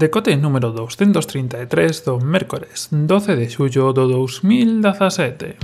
[0.00, 1.68] Decote número 233
[2.08, 5.60] do mércores 12 de xullo do 2017.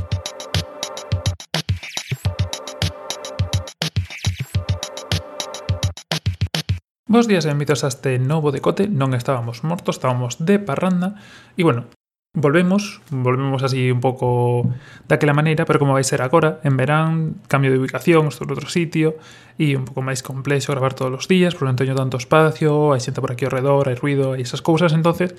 [7.09, 11.17] Bos días e benvidos a este novo decote Non estábamos mortos, estábamos de parranda
[11.57, 11.89] E bueno,
[12.37, 14.69] Volvemos, volvemos así un pouco
[15.09, 19.17] daquela maneira, pero como vai ser agora, en verán, cambio de ubicación, estou outro sitio,
[19.57, 23.01] e un pouco máis complexo gravar todos os días, por non teño tanto espacio, hai
[23.01, 25.33] xente por aquí ao redor, hai ruido, hai esas cousas, entonces,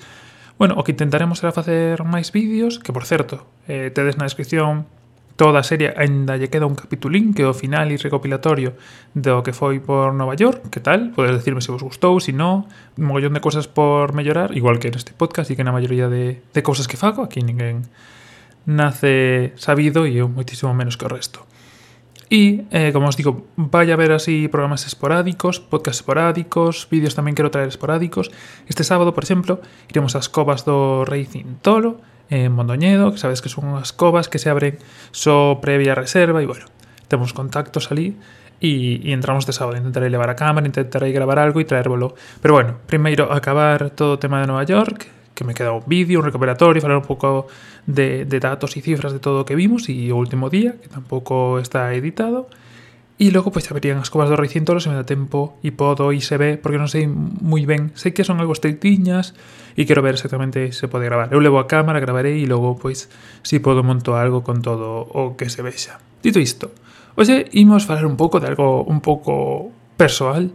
[0.58, 4.90] bueno, o que intentaremos será facer máis vídeos, que por certo, eh, tedes na descripción
[5.38, 8.74] toda a serie aínda lle queda un capitulín que é o final e recopilatorio
[9.14, 11.14] do que foi por Nova York, que tal?
[11.14, 12.66] Podes decirme se vos gustou, se non,
[12.98, 16.42] un mogollón de cousas por mellorar, igual que neste podcast e que na maioría de,
[16.42, 17.86] de cousas que fago, aquí ninguén
[18.66, 21.46] nace sabido e eu moitísimo menos que o resto.
[22.28, 27.38] E, eh, como os digo, vai a haber así programas esporádicos, podcast esporádicos, vídeos tamén
[27.38, 28.28] quero traer esporádicos.
[28.66, 33.40] Este sábado, por exemplo, iremos ás covas do Rei Cintolo, Eh, en Mondoñedo, que sabes
[33.40, 34.76] que son unhas covas que se abren
[35.10, 36.68] só previa reserva e, bueno,
[37.08, 38.16] temos contactos ali
[38.60, 39.80] e, e entramos de sábado.
[39.80, 42.12] Intentarei levar a cámara, intentarei gravar algo e traérvolo.
[42.44, 46.20] Pero bueno, primeiro acabar todo o tema de Nova York, que me queda un vídeo,
[46.20, 47.48] un recuperatorio, falar un pouco
[47.86, 50.92] de, de datos e cifras de todo o que vimos e o último día, que
[50.92, 52.50] tampouco está editado.
[53.18, 56.14] E logo pois abrirían as covas do rei Cintolo se me dá tempo e podo
[56.14, 57.90] e se ve, porque non sei moi ben.
[57.98, 59.34] Sei que son algo estreitiñas
[59.74, 61.34] e quero ver exactamente se pode gravar.
[61.34, 63.10] Eu levo a cámara, gravarei e logo pois
[63.42, 65.98] si podo monto algo con todo o que se vexa.
[66.22, 66.70] Dito isto,
[67.18, 70.54] hoxe imos falar un pouco de algo un pouco persoal,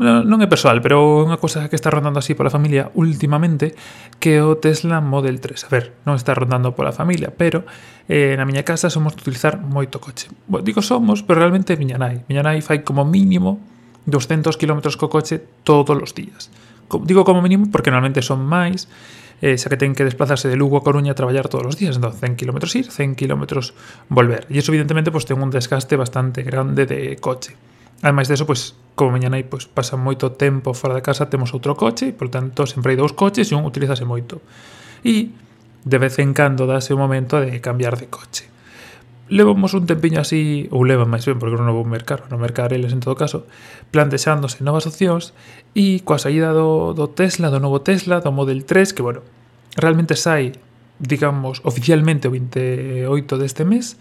[0.00, 3.76] non é personal, pero é unha cosa que está rondando así pola familia últimamente
[4.16, 5.68] que o Tesla Model 3.
[5.68, 7.68] A ver, non está rondando pola familia, pero
[8.08, 10.32] eh, na miña casa somos de utilizar moito coche.
[10.48, 12.24] Bo, digo somos, pero realmente miña nai.
[12.26, 13.60] Miña nai fai como mínimo
[14.08, 16.48] 200 km co coche todos os días.
[16.88, 18.88] Como, digo como mínimo porque normalmente son máis,
[19.44, 21.98] eh, xa que ten que desplazarse de Lugo a Coruña a traballar todos os días,
[21.98, 23.42] entón 100 km ir, 100 km
[24.08, 24.48] volver.
[24.48, 27.54] E iso evidentemente pues, ten un desgaste bastante grande de coche.
[28.02, 31.78] Ademais eso, pois, como mañana nai pois, pasa moito tempo fora de casa, temos outro
[31.78, 34.42] coche, e, por tanto, sempre hai dous coches e un utilizase moito.
[35.06, 35.30] E
[35.86, 38.50] de vez en cando dase o momento de cambiar de coche.
[39.30, 42.90] Levamos un tempiño así, ou levan máis ben, porque non vou mercar, non mercar eles
[42.90, 43.46] en todo caso,
[43.94, 45.30] plantexándose novas opcións
[45.72, 49.22] e coa saída do, do Tesla, do novo Tesla, do Model 3, que, bueno,
[49.78, 50.58] realmente sai,
[50.98, 53.94] digamos, oficialmente o 28 deste mes,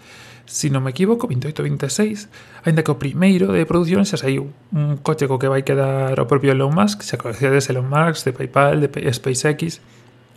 [0.45, 2.27] Si non me equivoco, 28-26,
[2.65, 6.25] aínda que o primeiro de produción xa saiu un coche co que vai quedar o
[6.27, 9.79] propio Elon Musk, xa conocedes Elon Musk, de Paypal, de SpaceX,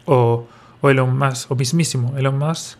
[0.04, 0.46] o,
[0.80, 2.78] o Elon Musk, o mismísimo Elon Musk,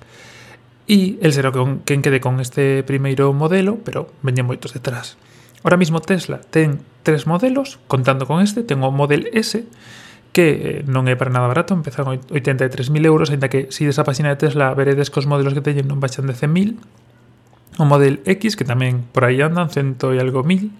[0.84, 5.16] e el será con, quen quede con este primeiro modelo, pero veñen moitos detrás.
[5.64, 9.64] Ahora mismo Tesla ten tres modelos, contando con este, ten o Model S,
[10.34, 14.34] que eh, non é para nada barato, empezan 83.000 euros, ainda que si desa página
[14.34, 16.76] de Tesla veredes que os modelos que teñen non baixan de 100.000,
[17.78, 20.70] o Model X, que tamén por aí andan, cento e algo mil,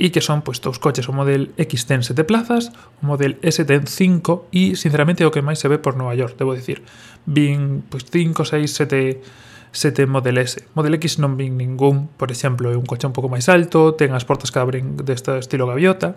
[0.00, 3.60] e que son pois, dous coches, o Model X ten sete plazas, o Model S
[3.68, 6.80] ten cinco, e sinceramente o que máis se ve por Nova York, debo dicir.
[7.28, 9.20] Vin pois, cinco, seis, sete,
[9.72, 10.64] sete Model S.
[10.72, 14.16] Model X non vin ningún, por exemplo, é un coche un pouco máis alto, ten
[14.16, 16.16] as portas que abren deste estilo gaviota,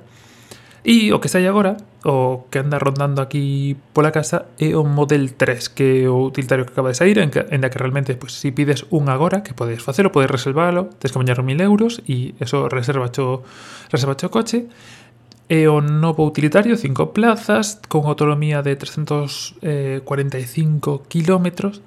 [0.84, 5.32] E o que sai agora, o que anda rondando aquí pola casa, é o Model
[5.32, 8.36] 3, que é o utilitario que acaba de sair, en que, en que realmente, pues,
[8.36, 12.36] si pides un agora, que podes facelo, podes reservalo, tens que bañar 1000 euros, e
[12.44, 13.48] eso reserva cho,
[13.96, 14.68] reserva cho coche.
[15.48, 21.80] É o novo utilitario, 5 plazas, con autonomía de 345 kilómetros,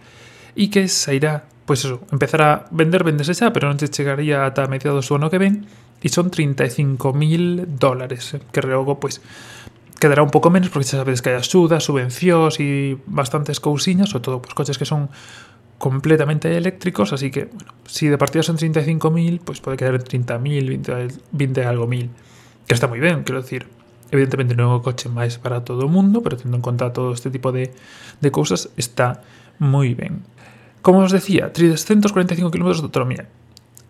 [0.57, 4.71] e que sairá pues eso, empezar a vender, venderse esa, pero non te chegaría ata
[4.71, 5.67] mediados do ano que ven.
[6.03, 9.21] e son 35.000 dólares, eh, que logo, pues
[9.99, 14.25] quedará un pouco menos porque xa sabedes que hai axudas, subvencións e bastantes cousiñas, sobre
[14.29, 15.09] todo pues, coches que son
[15.81, 20.69] completamente eléctricos, así que, bueno, si de partida son 35.000, pues pode quedar en 30.000,
[20.85, 22.13] 20, 20 algo mil,
[22.69, 23.69] que está moi ben, quero decir.
[24.15, 27.11] Evidentemente non é o coche máis para todo o mundo, pero tendo en conta todo
[27.11, 27.75] este tipo de,
[28.23, 29.27] de cousas, está
[29.59, 30.23] moi ben.
[30.87, 33.27] Como os decía, 345 kilómetros de autonomía.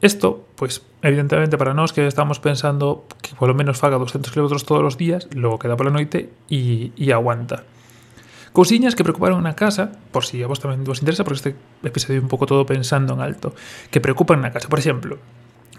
[0.00, 4.80] Esto, pues evidentemente para nós que estamos pensando que polo menos faga 200 km todos
[4.80, 7.68] os días, logo queda pola noite e, e aguanta.
[8.56, 11.52] Cousiñas que preocuparon na casa, por si a vos tamén vos interesa, porque este
[11.84, 13.52] episodio un pouco todo pensando en alto,
[13.92, 14.72] que preocupan na casa.
[14.72, 15.20] Por exemplo,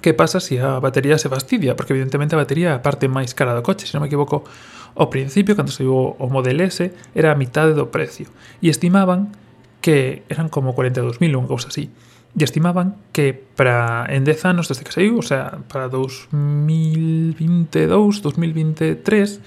[0.06, 1.74] que pasa se si a batería se fastidia?
[1.74, 4.46] Porque evidentemente a batería é a parte máis cara do coche, se non me equivoco,
[4.94, 8.30] ao principio, cando se o Model S, era a mitade do precio.
[8.62, 9.34] E estimaban
[9.82, 11.90] que eran como 42.000 ou unha cousa así.
[12.38, 19.42] E estimaban que para en 10 anos desde que saiu, o sea, para 2022, 2023,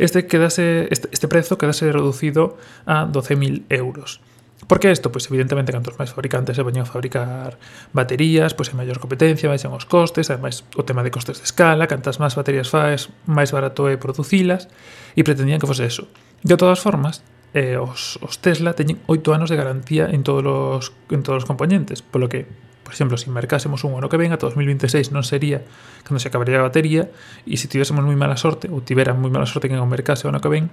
[0.00, 2.56] este quedase este, este prezo quedase reducido
[2.88, 4.24] a 12.000 euros.
[4.66, 5.12] Por que isto?
[5.12, 7.58] Pois evidentemente cantos máis fabricantes se veñen a fabricar
[7.90, 11.88] baterías, pois hai maior competencia, baixan os costes, ademais o tema de costes de escala,
[11.88, 14.68] cantas máis baterías faes, máis barato é producilas,
[15.16, 16.06] e pretendían que fose eso.
[16.46, 17.24] De todas formas,
[17.54, 21.46] eh, os, os, Tesla teñen 8 anos de garantía en todos os en todos os
[21.48, 22.46] componentes, polo que,
[22.86, 25.66] por exemplo, se si mercásemos un ano que ven ata 2026 non sería
[26.06, 27.10] cando se acabaría a batería
[27.46, 30.30] e se tivésemos moi mala sorte ou tiveran moi mala sorte que o mercase o
[30.30, 30.70] ano que ven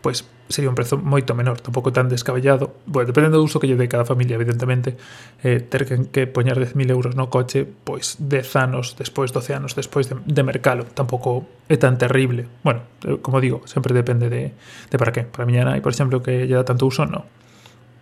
[0.00, 2.82] pois sería un prezo moito menor, tampouco tan descabellado.
[2.84, 4.98] Bueno, dependendo do uso que lle dé cada familia, evidentemente,
[5.46, 9.78] eh, ter que, que poñer 10.000 euros no coche, pois 10 anos despois, 12 anos
[9.78, 12.50] despois de, de mercalo, tampouco é tan terrible.
[12.66, 14.52] Bueno, eh, como digo, sempre depende de,
[14.90, 15.22] de para qué.
[15.22, 17.22] Para miña nai, por exemplo, que lle dá tanto uso, non.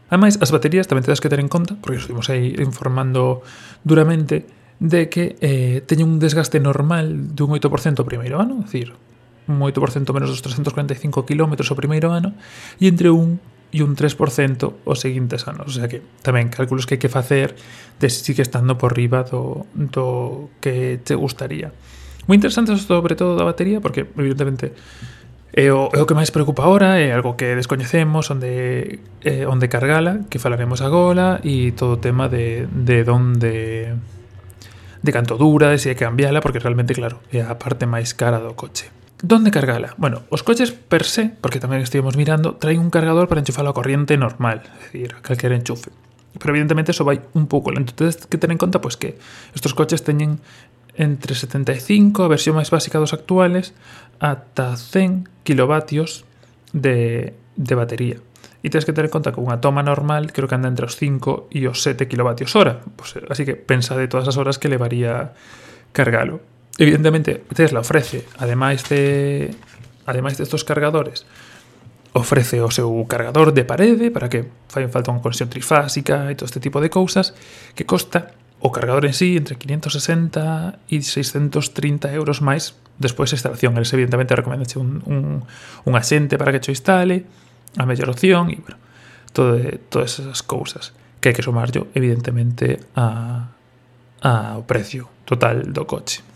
[0.09, 3.45] Ademais, as baterías tamén tedes que ter en conta, porque estuvimos aí informando
[3.85, 4.49] duramente,
[4.81, 8.97] de que eh, teñen un desgaste normal dun 8% o primeiro ano, é dicir,
[9.49, 12.37] un 8% menos dos 345 km o primeiro ano
[12.79, 15.69] e entre un e un 3% os seguintes anos.
[15.69, 17.53] O sea que tamén cálculos que hai que facer
[18.01, 21.73] de se si sigue estando por riba do, do que te gustaría.
[22.29, 24.73] Moi interesante sobre todo da batería porque evidentemente
[25.53, 29.69] é o, é o que máis preocupa agora, é algo que descoñecemos onde, eh, onde
[29.69, 33.97] cargala, que falaremos agora e todo o tema de, de donde
[35.03, 38.17] de canto dura, de se hai que cambiala, porque realmente, claro, é a parte máis
[38.17, 38.98] cara do coche.
[39.21, 39.95] Donde cargala?
[39.99, 43.75] Bueno, os coches per se, porque tamén estivemos mirando, traen un cargador para enchufar a
[43.75, 45.91] corriente normal, é dicir, calquera enchufe.
[46.39, 47.91] Pero evidentemente eso vai un pouco lento.
[47.99, 49.19] Entonces, que ter en conta pois que
[49.59, 50.39] estos coches teñen
[50.95, 53.75] entre 75, a versión máis básica dos actuales,
[54.23, 56.23] ata 100 kilovatios
[56.71, 58.19] de, de batería.
[58.63, 60.99] E tens que ter en conta que unha toma normal creo que anda entre os
[60.99, 62.83] 5 e os 7 kilovatios hora.
[62.99, 65.35] Pues, eh, así que pensa de todas as horas que levaría
[65.95, 66.43] cargalo.
[66.79, 69.51] Evidentemente, Tesla ofrece, ademais de
[70.07, 71.27] ademais destos cargadores,
[72.15, 76.47] ofrece o seu cargador de parede para que fai falta unha conexión trifásica e todo
[76.47, 77.35] este tipo de cousas
[77.75, 78.33] que costa
[78.63, 83.75] o cargador en sí entre 560 e 630 euros máis despois a instalación.
[83.79, 85.43] Eles evidentemente recomendache un, un,
[85.85, 87.27] un axente para que cho instale,
[87.77, 88.79] a mellor opción e bueno,
[89.35, 89.59] todo,
[89.91, 93.51] todas esas cousas que hai que sumarlo evidentemente a,
[94.23, 96.28] a o precio total do coche.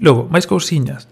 [0.00, 1.10] Logo, máis cousiñas.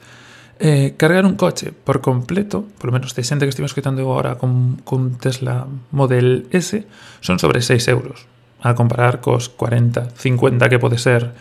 [0.61, 4.77] Eh, cargar un coche por completo, polo menos de xente que estivemos escutando agora con,
[4.85, 6.85] con Tesla Model S,
[7.25, 8.29] son sobre 6 euros,
[8.61, 11.33] a comparar cos 40, 50 que pode ser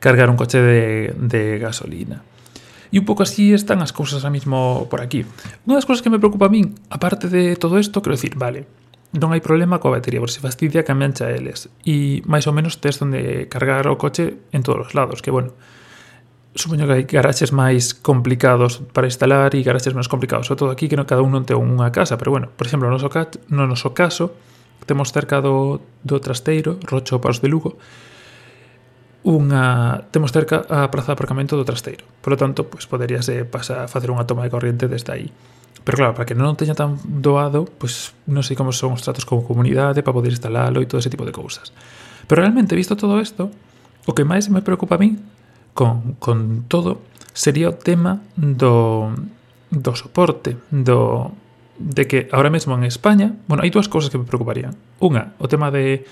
[0.00, 2.20] cargar un coche de, de gasolina.
[2.92, 5.24] E un pouco así están as cousas a mismo por aquí.
[5.68, 8.64] Unha das cousas que me preocupa a min, aparte de todo isto, quero dicir, vale,
[9.16, 11.72] non hai problema coa batería, por se fastidia cambian xa eles.
[11.84, 15.56] E máis ou menos tes onde cargar o coche en todos os lados, que bueno,
[16.58, 20.50] supoño que hai garaxes máis complicados para instalar e garaxes menos complicados.
[20.50, 22.90] Sobre todo aquí que non cada un non ten unha casa, pero bueno, por exemplo,
[22.90, 23.08] no noso,
[23.48, 24.34] no noso caso,
[24.84, 27.78] temos cerca do, do Trasteiro, Rocho Paus de Lugo,
[29.22, 32.02] unha temos cerca a praza de aparcamento do Trasteiro.
[32.24, 35.14] Por lo tanto, pois pues, poderíase eh, pasar a facer unha toma de corriente desde
[35.14, 35.28] aí.
[35.86, 39.04] Pero claro, para que non teña tan doado, pois pues, non sei como son os
[39.04, 41.70] tratos como comunidade para poder instalalo e todo ese tipo de cousas.
[42.26, 43.52] Pero realmente, visto todo isto,
[44.08, 45.37] o que máis me preocupa a min
[45.78, 46.98] con, con todo
[47.38, 49.14] sería o tema do,
[49.70, 51.30] do soporte, do,
[51.78, 54.74] de que ahora mesmo en España, bueno, hai dúas cousas que me preocuparían.
[54.98, 56.02] Unha, o tema de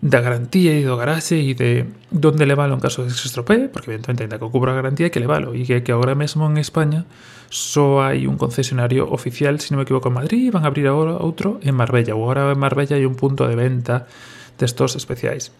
[0.00, 3.68] da garantía e do garaxe e de donde levalo en caso de que se estropee,
[3.68, 6.48] porque evidentemente ainda que cubra a garantía hai que levalo e que, que agora mesmo
[6.48, 7.04] en España
[7.52, 10.88] só hai un concesionario oficial, se non me equivoco, en Madrid e van a abrir
[10.88, 14.08] agora outro en Marbella ou agora en Marbella hai un punto de venta
[14.56, 15.52] destos especiais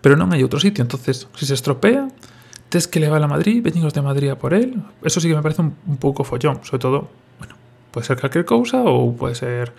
[0.00, 2.08] pero non hai outro sitio entonces, se se estropea
[2.70, 4.82] Test que le va a la Madrid, 25 de Madrid a por él.
[5.02, 7.10] Eso sí que me parece un, un poco follón, sobre todo.
[7.38, 7.54] Bueno,
[7.90, 9.72] puede ser cualquier cosa o puede ser.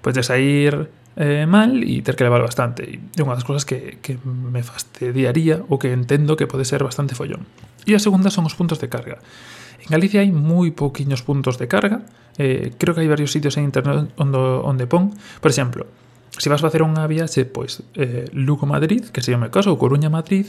[0.00, 2.84] pode salir eh, mal y tener que elevar bastante.
[2.84, 6.82] Y una de las cosas que, que, me fastidiaría o que entiendo que puede ser
[6.84, 7.46] bastante follón.
[7.84, 9.18] Y la segunda son los puntos de carga.
[9.80, 12.02] En Galicia hay muy pouquiños puntos de carga.
[12.38, 15.12] Eh, creo que hay varios sitios en internet donde, onde pon.
[15.40, 15.86] Por exemplo,
[16.32, 19.80] se si vas a facer unha viaxe, pois, eh, Lugo-Madrid, que sería o caso, ou
[19.80, 20.48] Coruña-Madrid,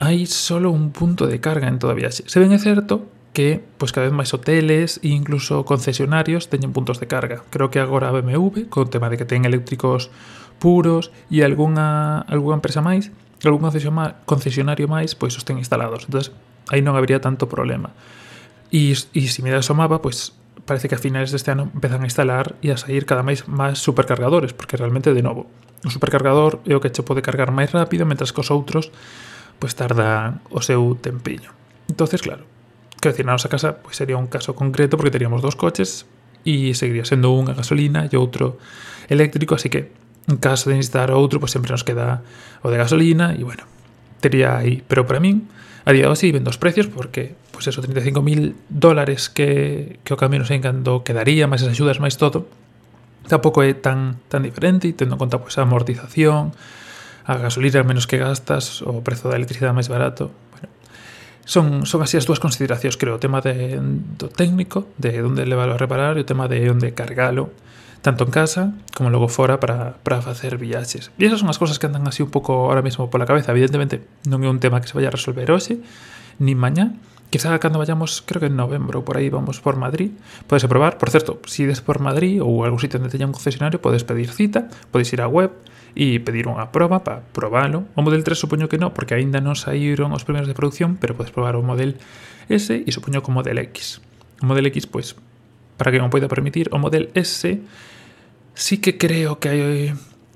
[0.00, 2.24] hai solo un punto de carga en toda Viaxe.
[2.26, 3.04] Se ben é certo
[3.36, 7.44] que pois cada vez máis hoteles e incluso concesionarios teñen puntos de carga.
[7.52, 10.08] Creo que agora a BMW, co tema de que ten eléctricos
[10.58, 13.12] puros e algunha, algunha empresa máis,
[13.44, 13.64] algún
[14.26, 16.08] concesionario máis, pois os ten instalados.
[16.08, 16.32] entonces
[16.72, 17.92] aí non habría tanto problema.
[18.72, 20.32] E, e se miras me o mapa, pois
[20.64, 23.80] parece que a finales deste ano empezan a instalar e a sair cada máis máis
[23.80, 25.48] supercargadores, porque realmente, de novo,
[25.84, 28.92] o supercargador é o que che pode cargar máis rápido, mentras que os outros
[29.60, 31.52] pues tarda o seu tempiño.
[31.86, 32.48] Entonces, claro,
[32.98, 36.08] quero decir, na nosa casa pois sería un caso concreto porque teríamos dos coches
[36.42, 38.56] e seguiría sendo un a gasolina e outro
[39.12, 39.92] eléctrico, así que
[40.26, 42.24] en caso de necesitar outro, pois sempre nos queda
[42.64, 43.68] o de gasolina e bueno,
[44.24, 45.46] tería aí, pero para min
[45.84, 50.20] a día de hoxe ven dos precios porque pois eso, 35.000 dólares que, que o
[50.20, 52.48] camión sei cando quedaría, máis as axudas, máis todo,
[53.28, 56.56] tampouco é tan, tan diferente e tendo en conta pois, a amortización,
[57.30, 60.34] a gasolina menos que gastas, o prezo da electricidade máis barato.
[60.50, 60.66] Bueno,
[61.46, 63.78] son, son así as dúas consideracións, creo, o tema de,
[64.18, 67.54] do técnico, de onde levalo a reparar, e o tema de onde cargalo,
[68.02, 71.14] tanto en casa como logo fora para, para facer viaxes.
[71.22, 73.54] E esas son as cousas que andan así un pouco ahora mesmo pola cabeza.
[73.54, 75.78] Evidentemente, non é un tema que se vaya a resolver hoxe,
[76.42, 76.98] ni mañá,
[77.30, 80.10] quizá cando vayamos, creo que en novembro, por aí vamos por Madrid,
[80.50, 83.32] podes probar por certo, se si ides por Madrid ou algún sitio onde teña un
[83.32, 85.54] concesionario, podes pedir cita, podes ir á web
[85.94, 87.86] e pedir unha proba para probalo.
[87.94, 91.14] O Model 3 supoño que non, porque aínda non saíron os primeiros de producción, pero
[91.14, 91.98] podes probar o Model
[92.50, 94.02] S e supoño que o Model X.
[94.42, 95.14] O Model X, pois,
[95.78, 97.62] para que non poida permitir, o Model S
[98.54, 99.64] sí que creo que hai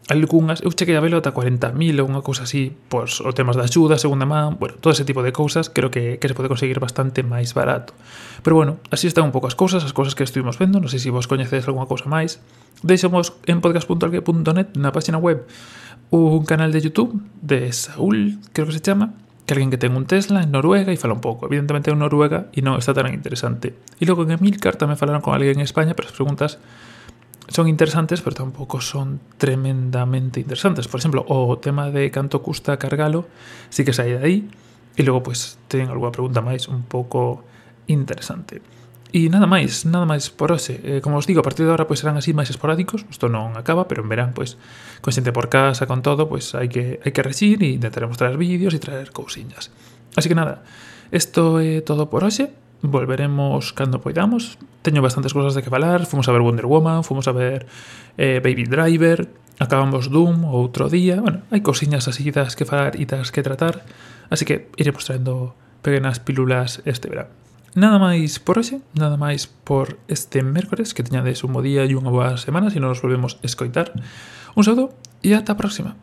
[0.08, 3.64] algunhas, eu cheguei a velo ata 40.000 ou unha cousa así, pois os temas da
[3.64, 6.76] axuda, segunda man, bueno, todo ese tipo de cousas, creo que, que se pode conseguir
[6.76, 7.96] bastante máis barato.
[8.44, 11.00] Pero bueno, así están un pouco as cousas, as cousas que estuvimos vendo, non sei
[11.00, 12.42] se vos coñecedes algunha cousa máis.
[12.84, 15.49] Deixamos en podcast.alque.net na página web
[16.12, 20.04] un canal de YouTube de Saúl, creo que se chama, que alguén que ten un
[20.04, 21.49] Tesla en Noruega e fala un pouco.
[21.49, 23.76] Evidentemente é en Noruega e non está tan interesante.
[24.00, 26.61] E logo en Emilcar tamén falaron con alguén en España, pero as preguntas
[27.48, 30.88] son interesantes, pero tampouco son tremendamente interesantes.
[30.88, 33.26] Por exemplo, o tema de canto custa cargalo,
[33.68, 34.36] sí que sai de aí,
[34.96, 37.42] e logo, pois, pues, ten algunha pregunta máis un pouco
[37.90, 38.62] interesante.
[39.14, 40.82] E nada máis, nada máis por hoxe.
[40.82, 43.54] Eh, como os digo, a partir de agora pois serán así máis esporádicos, isto non
[43.54, 44.58] acaba, pero en verán pois
[44.98, 48.34] con xente por casa, con todo, pois hai que hai que rexir e intentaremos traer
[48.34, 49.70] vídeos e traer cousiñas.
[50.18, 50.66] Así que nada,
[51.14, 52.50] isto é todo por hoxe.
[52.82, 57.26] Volveremos cando poidamos, teño bastantes cosas de que falar, fomos a ver Wonder Woman, fomos
[57.26, 57.64] a ver
[58.20, 63.08] eh, Baby Driver, acabamos Doom outro día, bueno, hai cosiñas así das que falar e
[63.08, 63.88] das que tratar,
[64.28, 67.32] así que iremos traendo pequenas pílulas este verán.
[67.74, 71.96] Nada máis por hoxe, nada máis por este mércores, que teñades un bo día e
[71.96, 73.90] unha boa semana, se si nos volvemos escoitar.
[74.52, 74.92] Un saúdo
[75.24, 75.96] e ata a próxima.